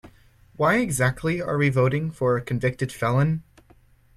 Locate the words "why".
0.55-0.77